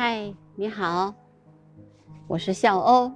[0.00, 1.12] 嗨，你好，
[2.28, 3.10] 我是小欧。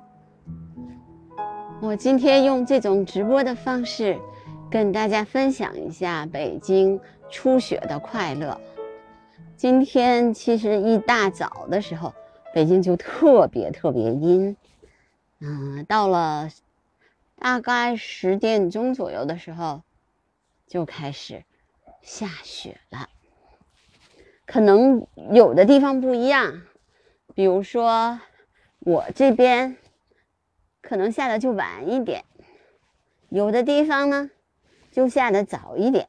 [1.81, 4.19] 我今天用这种直播的方式，
[4.69, 7.01] 跟大家分享一下北京
[7.31, 8.61] 初雪的快乐。
[9.57, 12.13] 今天其实一大早的时候，
[12.53, 14.57] 北京就特别特别阴，
[15.39, 16.49] 嗯，到了
[17.39, 19.83] 大概十点钟左右的时候，
[20.67, 21.45] 就开始
[22.01, 23.09] 下雪了。
[24.47, 26.63] 可能有的地方不一样。
[27.35, 28.21] 比如说，
[28.81, 29.77] 我这边
[30.81, 32.25] 可能下的就晚一点，
[33.31, 34.31] 有的地方呢
[34.91, 36.09] 就下的早一点。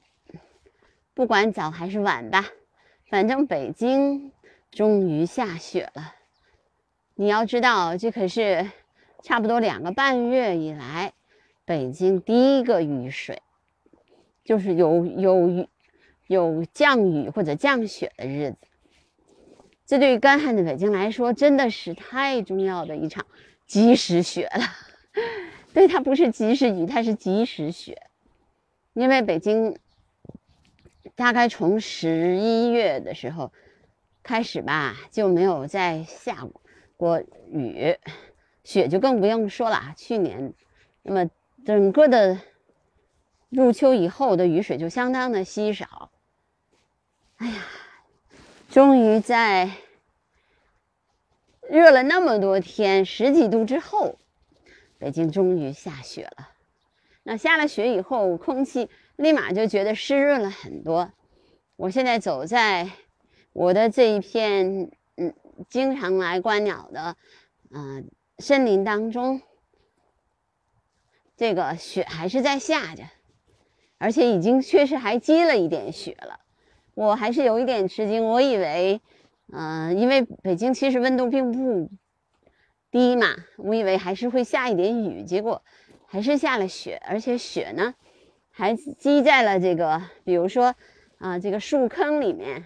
[1.14, 2.46] 不管早还是晚吧，
[3.10, 4.32] 反正北京
[4.72, 6.16] 终于下雪了。
[7.16, 8.70] 你要知道，这可是
[9.22, 11.14] 差不多两个半月以来
[11.64, 13.42] 北京第一个雨水，
[14.44, 15.70] 就是有有雨、
[16.28, 18.58] 有降雨或者降雪的日子。
[19.94, 23.28] 这对于干旱的北京来说，真的是太重要的一场
[23.68, 24.64] 及时雪了。
[25.72, 28.02] 对，它不是及时雨，它是及时雪。
[28.94, 29.78] 因为北京
[31.14, 33.54] 大概从十一月的时候
[34.24, 36.48] 开始吧，就没有再下
[36.98, 37.96] 过雨，
[38.64, 39.94] 雪就更不用说了。
[39.96, 40.56] 去年，
[41.04, 41.30] 那么
[41.64, 42.40] 整个的
[43.50, 46.10] 入秋以后的雨水就相当的稀少。
[47.36, 47.64] 哎呀。
[48.70, 49.70] 终于在
[51.70, 54.18] 热了那么多天，十几度之后，
[54.98, 56.50] 北京终于下雪了。
[57.24, 61.12] 那下了雪以后，空气立马就觉得湿润了很多。
[61.76, 62.90] 我现在走在
[63.54, 65.34] 我的这一片嗯，
[65.70, 67.16] 经常来观鸟的
[67.72, 69.42] 嗯森林当中，
[71.38, 73.04] 这个雪还是在下着，
[73.98, 76.42] 而且已经确实还积了一点雪了。
[76.94, 79.02] 我还是有一点吃惊，我以为，
[79.52, 81.90] 嗯，因为北京其实温度并不
[82.90, 83.28] 低嘛，
[83.58, 85.62] 我以为还是会下一点雨，结果
[86.08, 87.94] 还是下了雪，而且雪呢
[88.50, 90.74] 还积在了这个，比如说
[91.18, 92.64] 啊，这个树坑里面，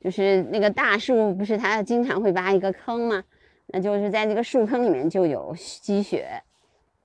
[0.00, 3.24] 就是那个大树不是它经常会挖一个坑吗？
[3.66, 6.42] 那就是在这个树坑里面就有积雪，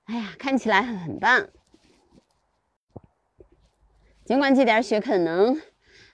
[0.04, 1.48] 哎呀，看起来很棒。
[4.24, 5.60] 尽管这点雪可能。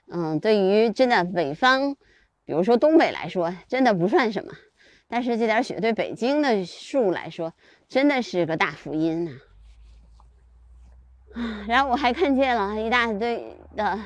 [0.09, 1.97] 嗯，对于真的北方，
[2.47, 4.53] 比如说东北来说，真的不算什么。
[5.09, 7.53] 但是这点雪对北京的树来说，
[7.89, 9.31] 真的是个大福音呐！
[11.33, 13.99] 啊，然后我还看见了一大堆的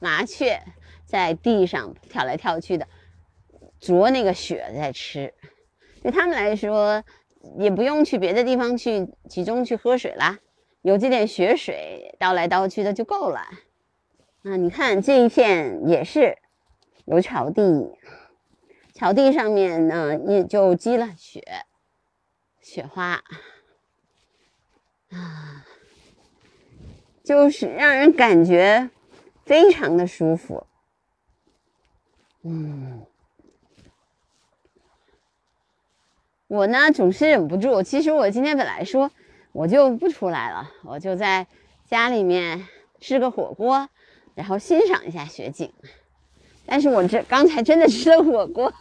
[0.00, 0.60] 麻雀
[1.06, 2.88] 在地上跳来跳去的，
[3.78, 5.32] 啄那个雪在吃。
[6.02, 7.04] 对他们来说，
[7.56, 10.40] 也不用去别的地方去集中去喝水啦，
[10.82, 13.40] 有这点雪水倒来倒去的就够了。
[14.42, 16.36] 啊，你看这一片也是
[17.04, 17.98] 有草地，
[18.94, 21.42] 草地上面呢也就积了雪，
[22.60, 23.22] 雪花
[25.10, 25.66] 啊，
[27.24, 28.90] 就是让人感觉
[29.44, 30.66] 非常的舒服。
[32.42, 33.06] 嗯，
[36.46, 39.10] 我呢总是忍不住，其实我今天本来说
[39.52, 41.46] 我就不出来了，我就在
[41.86, 42.66] 家里面
[43.00, 43.88] 吃个火锅。
[44.34, 45.70] 然后欣赏一下雪景，
[46.64, 48.72] 但是我这刚才真的吃了火锅，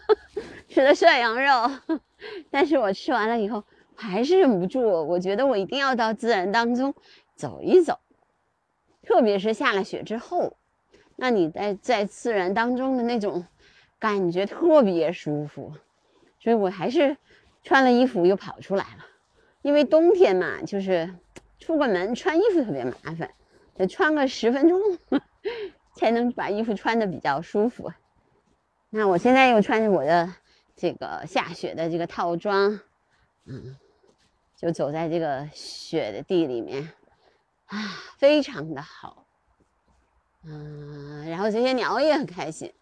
[0.68, 1.98] 吃了涮羊肉，
[2.50, 3.62] 但是我吃完了以后
[3.94, 6.94] 还是忍不住，我觉得我一定要到自然当中
[7.36, 7.98] 走一走，
[9.02, 10.56] 特别是下了雪之后，
[11.16, 13.46] 那你在在自然当中的那种
[13.98, 15.72] 感觉特别舒服，
[16.40, 17.16] 所以我还是
[17.62, 19.04] 穿了衣服又跑出来了，
[19.62, 21.14] 因为冬天嘛，就是
[21.58, 23.30] 出个门穿衣服特别麻烦。
[23.74, 24.80] 得穿个十分钟，
[25.98, 27.92] 才能把衣服穿的比较舒服。
[28.90, 30.32] 那我现在又穿着我的
[30.76, 32.80] 这个下雪的这个套装，
[33.44, 33.76] 嗯，
[34.56, 36.92] 就走在这个雪的地里面，
[37.66, 37.76] 啊，
[38.16, 39.26] 非常的好。
[40.44, 42.72] 嗯，然后这些鸟也很开心。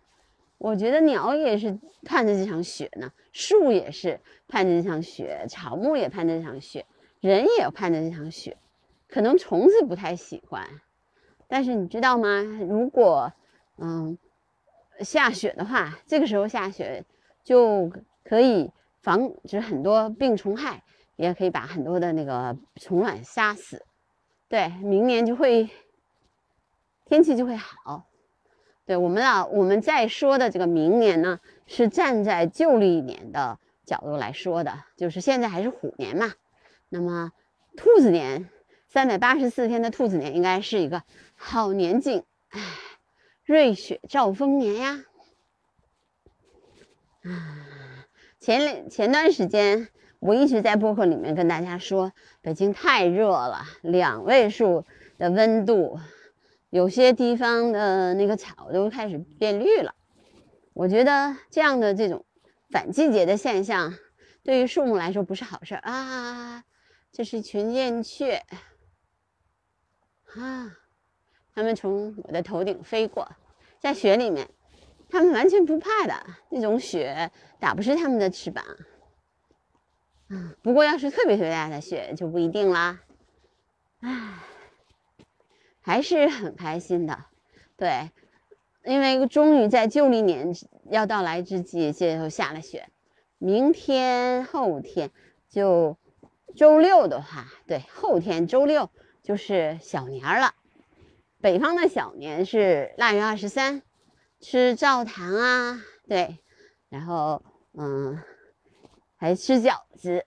[0.59, 6.85] 我觉得鸟也是盼着这场雪呢，树也是盼着这场雪，草木也盼着这场雪，
[7.21, 8.57] 人也盼着这场雪。
[9.09, 10.69] 可能虫子不太喜欢。
[11.49, 12.43] 但是你知道吗？
[12.69, 13.33] 如果，
[13.79, 14.19] 嗯，
[15.01, 17.05] 下雪的话，这个时候下雪
[17.45, 17.91] 就
[18.25, 18.71] 可以
[19.01, 20.83] 防止很多病虫害，
[21.17, 23.85] 也可以把很多的那个虫卵杀死。
[24.49, 25.69] 对，明年就会
[27.05, 28.07] 天气就会好。
[28.85, 36.33] 对我们啊，我们在说的这个明年呢，是站在旧历年的角度来说的，就是现在还是虎年嘛。
[36.89, 37.33] 那么
[37.77, 38.49] 兔子年，
[38.89, 41.03] 三百八十四天的兔子年，应该是一个。
[41.37, 42.61] 好年景，哎，
[43.45, 45.05] 瑞雪兆丰年呀！
[47.23, 48.09] 啊，
[48.41, 49.89] 前两前段时间
[50.19, 54.85] 我一直在播客里面跟大家说，北京太热了，两位数
[55.19, 56.01] 的温度，
[56.71, 59.95] 有些地方的那个草都开始变绿了。
[60.73, 62.25] 我觉得这样的这种
[62.71, 63.95] 反季节的现象，
[64.43, 66.65] 对于树木来说不是好事啊。
[67.13, 68.43] 这是群燕雀，
[70.35, 70.77] 啊，
[71.57, 73.27] 它们从我的头顶飞过，
[73.81, 74.47] 在雪里面。
[75.09, 76.15] 它们完全不怕的，
[76.51, 78.63] 那种雪打不湿它们的翅膀。
[80.29, 83.01] 啊，不过要是特别特别大的雪就不一定啦。
[84.01, 84.35] 唉，
[85.81, 87.25] 还是很开心的，
[87.77, 88.11] 对，
[88.85, 90.53] 因为终于在旧历年
[90.91, 92.89] 要到来之际，这就下了雪。
[93.39, 95.11] 明天、后天
[95.49, 95.97] 就
[96.55, 98.91] 周六的话，对，后天周六
[99.23, 100.53] 就是小年了。
[101.41, 103.83] 北方的小年是腊月二十三。
[104.39, 106.39] 吃灶糖啊，对，
[106.91, 107.43] 然后
[107.73, 108.23] 嗯，
[109.17, 110.27] 还吃饺子，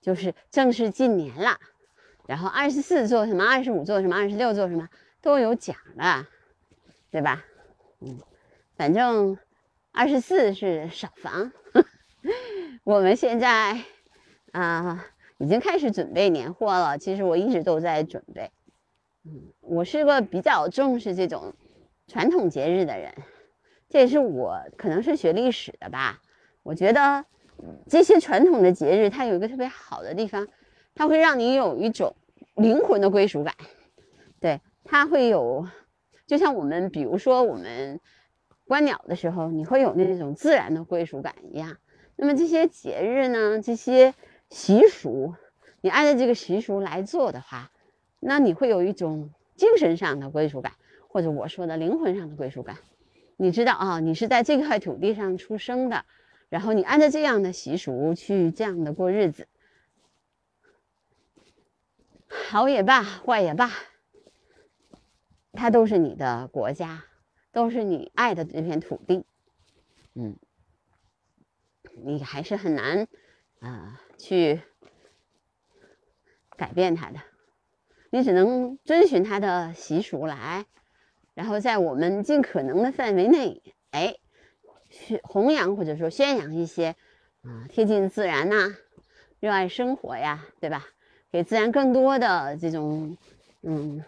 [0.00, 1.58] 就是正式进年了。
[2.28, 4.88] 然后二十四做什么，二十五做什么，二十六做什么
[5.20, 6.26] 都有讲的，
[7.10, 7.44] 对吧？
[8.00, 8.20] 嗯，
[8.76, 9.36] 反正
[9.90, 11.52] 二十四是扫房。
[12.84, 13.82] 我们现在
[14.52, 15.04] 啊，
[15.38, 16.96] 已经开始准备年货了。
[16.96, 18.52] 其实我一直都在准备。
[19.60, 21.54] 我是个比较重视这种。
[22.06, 23.14] 传统节日的人，
[23.88, 26.20] 这也是我可能是学历史的吧。
[26.62, 27.24] 我觉得
[27.88, 30.46] 这些传统的节日，它有一个特别好的地方，
[30.94, 32.14] 它会让你有一种
[32.56, 33.54] 灵魂的归属感。
[34.38, 35.66] 对，它会有，
[36.26, 37.98] 就像我们比如说我们
[38.66, 41.78] 观鸟的时候，你会有那种自然的归属感一样。
[42.16, 44.12] 那么这些节日呢，这些
[44.50, 45.32] 习俗，
[45.80, 47.70] 你按照这个习俗来做的话，
[48.24, 50.72] 那你会有一种精神上的归属感。
[51.06, 52.76] 或者我说的灵魂上的归属感，
[53.36, 56.04] 你知道啊，你是在这块土地上出生的，
[56.48, 59.46] 然后你按照这样的习俗去这样的过日子，
[62.26, 63.70] 好也罢，坏也罢，
[65.52, 67.04] 它都是你的国家，
[67.52, 69.24] 都是你爱的这片土地，
[70.14, 70.36] 嗯，
[72.02, 73.06] 你还是很难
[73.60, 74.60] 啊去
[76.56, 77.20] 改变它的，
[78.14, 80.66] 你只能遵循它的习俗来。
[81.34, 84.14] 然后在我们尽可能的范围内，哎，
[84.88, 86.94] 去弘扬或者说宣扬一些
[87.42, 88.72] 啊贴近自然呐，
[89.40, 90.86] 热爱生活呀，对吧？
[91.32, 93.18] 给自然更多的这种
[93.62, 94.04] 嗯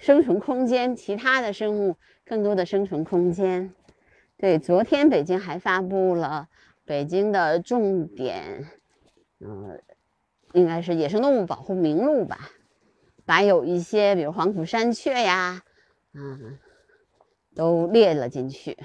[0.00, 1.94] 生存空间，其他的生物
[2.24, 3.72] 更多的生存空间。
[4.36, 6.48] 对，昨天北京还发布了
[6.84, 8.66] 北京的重点，
[9.38, 9.80] 嗯，
[10.54, 12.50] 应该是野生动物保护名录吧，
[13.26, 15.62] 把有一些比如黄土山雀呀。
[16.18, 16.58] 嗯，
[17.54, 18.78] 都列了进去，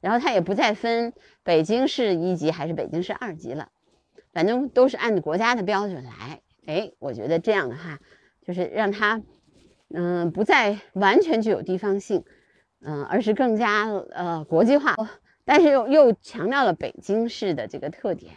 [0.00, 1.12] 然后它也不再分
[1.42, 3.68] 北京市一级还是北京市二级了，
[4.32, 6.40] 反正都是按国家的标准来。
[6.64, 7.98] 哎，我觉得这样的话，
[8.42, 9.22] 就是让它，
[9.88, 12.24] 嗯，不再完全具有地方性，
[12.80, 14.96] 嗯，而是更加呃国际化，
[15.44, 18.32] 但是又又强调了北京市的这个特点。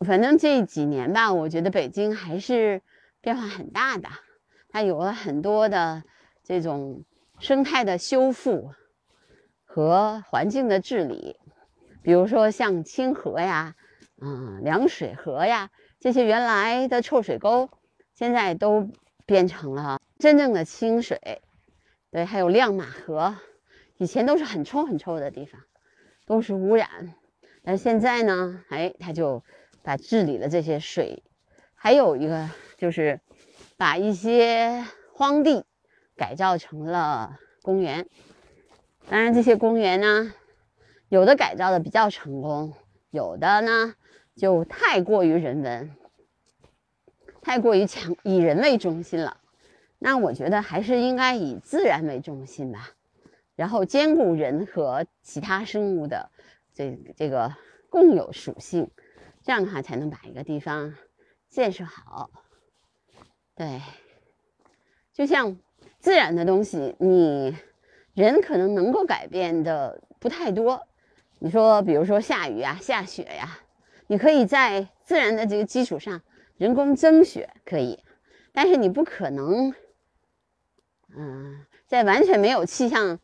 [0.00, 2.82] 反正这几年吧，我觉得北京还是
[3.20, 4.08] 变化很大的。
[4.68, 6.02] 它有了很多的
[6.42, 7.04] 这种
[7.38, 8.72] 生态的修复
[9.64, 11.36] 和环境的治理，
[12.02, 13.76] 比如说像清河呀、
[14.20, 17.70] 嗯凉水河呀这些原来的臭水沟，
[18.14, 18.90] 现在都
[19.26, 21.40] 变成了真正的清水。
[22.10, 23.36] 对，还有亮马河，
[23.96, 25.60] 以前都是很臭很臭的地方，
[26.26, 27.14] 都是污染。
[27.62, 29.42] 但现在呢，哎，它就
[29.84, 31.22] 把治理了这些水。
[31.76, 33.20] 还有一个就是。
[33.76, 35.66] 把一些荒地
[36.16, 38.06] 改造成了公园，
[39.08, 40.32] 当然这些公园呢，
[41.08, 42.72] 有的改造的比较成功，
[43.10, 43.94] 有的呢
[44.36, 45.90] 就太过于人文，
[47.42, 49.38] 太过于强以人为中心了。
[49.98, 52.90] 那我觉得还是应该以自然为中心吧，
[53.56, 56.30] 然后兼顾人和其他生物的
[56.72, 57.52] 这这个
[57.90, 58.88] 共有属性，
[59.44, 60.96] 这样的话才能把一个地方
[61.48, 62.30] 建设好。
[63.54, 63.80] 对，
[65.12, 65.56] 就像
[66.00, 67.56] 自然的东西，你
[68.14, 70.88] 人可能能够改变的不太多。
[71.38, 73.58] 你说，比如说下雨呀、下雪呀，
[74.06, 76.22] 你可以在自然的这个基础上
[76.56, 78.02] 人工增雪，可以，
[78.52, 79.74] 但是你不可能，
[81.14, 83.18] 嗯，在完全没有气象，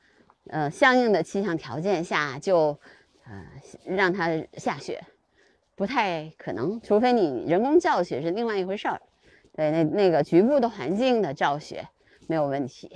[0.48, 2.78] 呃，相应的气象条件下就，
[3.24, 3.46] 呃，
[3.84, 5.02] 让它下雪，
[5.80, 6.78] 不太可能。
[6.82, 9.00] 除非你人工造雪是另外一回事儿。
[9.54, 11.88] 对，那那个局部的环境的造雪
[12.28, 12.94] 没有问题，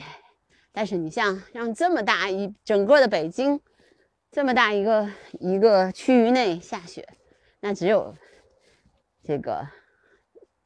[0.70, 3.58] 但是你像让这么大一整个的北京，
[4.30, 5.10] 这么大一个
[5.40, 7.08] 一个区域内下雪，
[7.60, 8.14] 那只有
[9.22, 9.66] 这个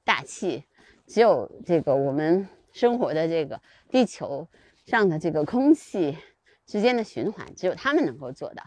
[0.05, 0.65] 大气，
[1.07, 4.49] 只有这个我们生活的这个地球
[4.87, 6.19] 上的这个空气
[6.67, 8.65] 之间的循环，只有他们能够做到。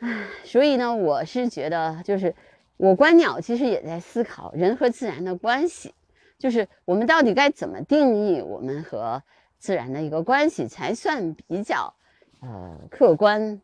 [0.00, 2.34] 唉，所以呢，我是觉得，就是
[2.76, 5.94] 我观鸟其实也在思考人和自然的关系，
[6.38, 9.22] 就是我们到底该怎么定义我们和。
[9.60, 11.92] 自然的一个关系才算比较，
[12.42, 13.60] 呃，客观，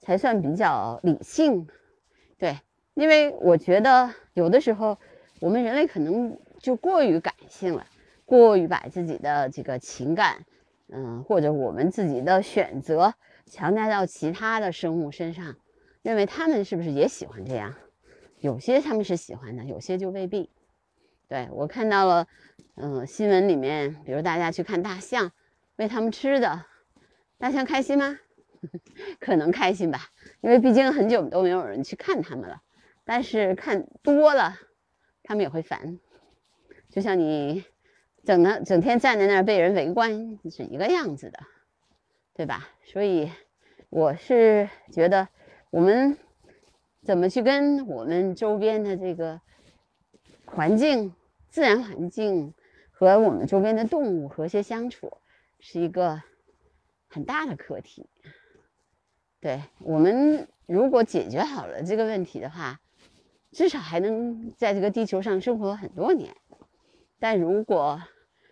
[0.00, 1.68] 才算比较理性，
[2.38, 2.58] 对，
[2.94, 4.98] 因为我觉得有的时候
[5.38, 7.86] 我们人类可能就过于感性了，
[8.24, 10.44] 过于把自己的这个情感，
[10.88, 13.14] 嗯，或者我们自己的选择
[13.46, 15.56] 强加到其他的生物身上，
[16.02, 17.74] 认为他们是不是也喜欢这样？
[18.40, 20.50] 有些他们是喜欢的，有些就未必。
[21.28, 22.28] 对我看到了。
[22.78, 25.32] 嗯，新闻里面，比如大家去看大象，
[25.76, 26.66] 喂他们吃的，
[27.38, 28.18] 大象开心吗？
[29.18, 30.10] 可能开心吧，
[30.42, 32.60] 因为毕竟很久都没有人去看他们了。
[33.02, 34.58] 但是看多了，
[35.22, 35.98] 他们也会烦。
[36.90, 37.64] 就像你
[38.24, 41.38] 整的整天站在那儿被人围观是一个样子的，
[42.36, 42.68] 对吧？
[42.84, 43.32] 所以
[43.88, 45.28] 我是觉得，
[45.70, 46.16] 我们
[47.02, 49.40] 怎么去跟我们周边的这个
[50.44, 51.14] 环境、
[51.48, 52.54] 自然环境。
[52.98, 55.18] 和我们周边的动物和谐相处，
[55.60, 56.22] 是一个
[57.10, 58.08] 很大的课题。
[59.38, 62.80] 对我们，如果解决好了这个问题的话，
[63.52, 66.34] 至少还能在这个地球上生活很多年。
[67.18, 68.02] 但如果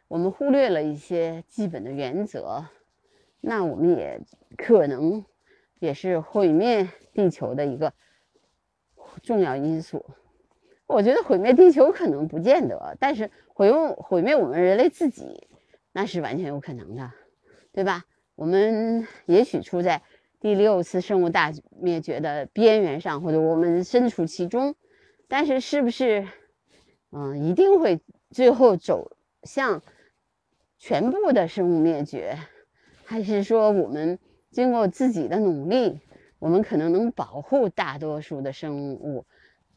[0.09, 2.67] 我们忽略了一些基本的原则，
[3.47, 4.21] 那我们也
[4.57, 5.25] 可能
[5.79, 7.93] 也是毁灭地球的一个
[9.23, 10.07] 重要因素。
[10.87, 15.47] 我觉得毁灭地球可能不见得，但是毁灭毁灭我们人类自己，
[15.93, 17.13] 那是完全有可能的，
[17.73, 18.05] 对吧？
[18.35, 20.03] 我们也许处在
[20.41, 24.75] 第六次生物大灭绝的边缘上，或者我们身处其中，
[25.29, 26.27] 但是是不是，
[27.13, 29.83] 嗯，一定会最后走向
[30.79, 32.39] 全部的生物灭绝，
[33.14, 34.18] 还是说我们
[34.50, 36.00] 经过自己的努力，
[36.40, 39.25] 我们可能能保护大多数的生物？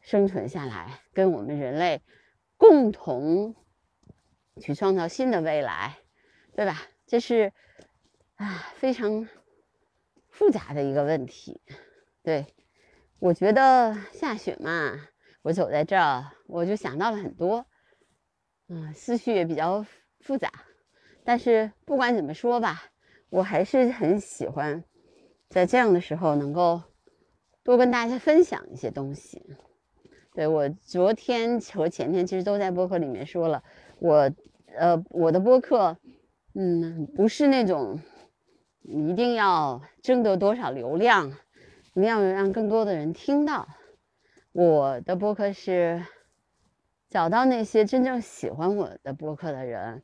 [0.00, 2.02] 生存下来，跟我们人类
[2.56, 3.54] 共同
[4.60, 5.98] 去创造新的未来，
[6.56, 6.82] 对吧？
[7.06, 7.52] 这是
[8.34, 9.28] 啊非常
[10.28, 11.60] 复杂的一个问题。
[12.24, 12.44] 对
[13.20, 14.98] 我觉得下雪嘛，
[15.42, 17.66] 我走在这儿，我就想到了很多，
[18.66, 19.86] 嗯，思绪也比较
[20.18, 20.50] 复杂。
[21.22, 22.82] 但是不管怎么说吧，
[23.30, 24.84] 我还是很喜欢
[25.48, 26.82] 在这样的时候能够
[27.62, 29.44] 多跟大家分享一些东西。
[30.34, 33.62] 对我昨天和前天其实都在播客里面说了，
[33.98, 34.30] 我
[34.76, 35.96] 呃我的播客，
[36.54, 38.00] 嗯，不是那种
[38.82, 41.28] 一定要争得多少流量，
[41.94, 43.66] 一定要让更多的人听到。
[44.52, 46.04] 我的播客是
[47.10, 50.02] 找到那些真正喜欢我的播客的人，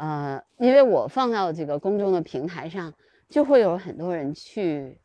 [0.00, 2.94] 呃，因为我放到这个公众的平台上，
[3.28, 4.98] 就会有很多人去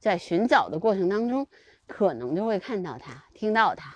[0.00, 1.46] 在寻找的过程当中。
[1.88, 3.94] 可能就会看到他，听到他，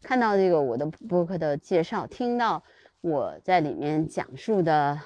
[0.00, 2.62] 看到这个我的播客的介绍，听到
[3.00, 5.00] 我在里面讲述的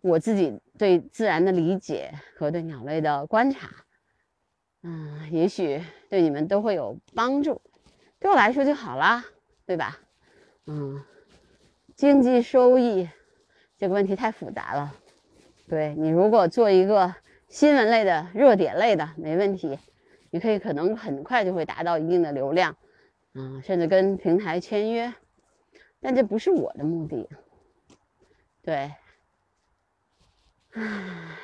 [0.00, 3.68] 我自己对自然的理解和对鸟类的观察，
[4.82, 7.60] 嗯，也许对你们都会有帮助，
[8.18, 9.22] 对我来说就好啦，
[9.66, 10.00] 对吧？
[10.64, 11.04] 嗯，
[11.94, 13.06] 经济收益
[13.84, 14.94] 这个问题太复杂了，
[15.68, 17.14] 对你如果做一个
[17.48, 19.78] 新闻类的、热点类的，没问题。
[20.30, 22.74] 你可以可能很快就会达到一定的流量，
[23.34, 25.12] 啊，甚至跟平台签约，
[26.00, 27.28] 但这不是我的目的。
[28.62, 28.94] 对，
[30.72, 31.36] 唉，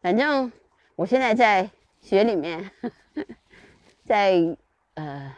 [0.00, 0.50] 反正
[0.96, 2.72] 我现在在雪里面，
[4.04, 4.56] 在
[4.94, 5.32] 呃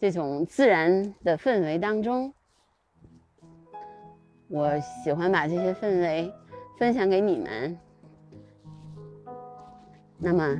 [0.00, 2.34] 这种自然的氛围当中，
[4.50, 6.30] 我喜欢把这些氛围
[6.78, 7.78] 分享给你们。
[10.18, 10.56] 那么。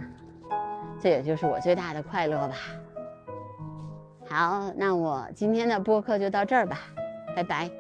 [1.03, 2.55] 这也就是我最大的快乐吧。
[4.29, 6.79] 好，那我今天的播客就到这儿吧，
[7.35, 7.71] 拜拜。